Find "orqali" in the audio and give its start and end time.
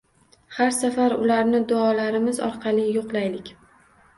2.49-2.87